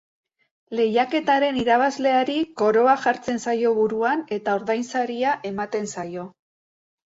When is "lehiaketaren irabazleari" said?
0.77-2.37